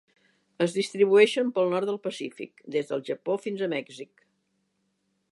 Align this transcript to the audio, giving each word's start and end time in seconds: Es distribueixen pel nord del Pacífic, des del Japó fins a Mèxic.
Es 0.65 0.71
distribueixen 0.77 1.51
pel 1.57 1.67
nord 1.73 1.89
del 1.89 1.99
Pacífic, 2.07 2.63
des 2.75 2.89
del 2.93 3.03
Japó 3.11 3.35
fins 3.43 3.61
a 3.61 3.69
Mèxic. 3.75 4.25